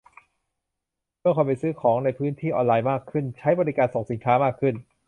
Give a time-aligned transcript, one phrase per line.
[1.19, 4.75] เมื่อคนไปซื้อของในพื้นที่ออนไลน์มากขึ้น ใช้บริการส่งสินค้ามากขึ้น